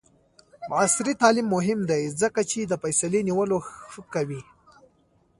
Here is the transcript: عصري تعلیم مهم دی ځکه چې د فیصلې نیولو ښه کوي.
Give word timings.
عصري 0.83 1.13
تعلیم 1.21 1.47
مهم 1.55 1.79
دی 1.89 2.01
ځکه 2.21 2.41
چې 2.51 2.59
د 2.63 2.73
فیصلې 2.83 3.21
نیولو 3.27 3.57
ښه 3.91 4.01
کوي. 4.13 4.41